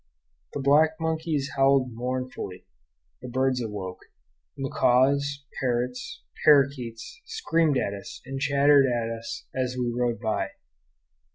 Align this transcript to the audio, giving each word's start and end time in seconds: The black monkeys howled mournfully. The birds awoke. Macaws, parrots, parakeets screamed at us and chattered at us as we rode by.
The 0.53 0.59
black 0.59 0.95
monkeys 0.99 1.51
howled 1.55 1.91
mournfully. 1.93 2.65
The 3.21 3.27
birds 3.29 3.61
awoke. 3.61 3.99
Macaws, 4.57 5.45
parrots, 5.59 6.23
parakeets 6.43 7.21
screamed 7.25 7.77
at 7.77 7.93
us 7.93 8.19
and 8.25 8.39
chattered 8.39 8.87
at 8.87 9.11
us 9.15 9.45
as 9.55 9.77
we 9.77 9.93
rode 9.95 10.19
by. 10.19 10.49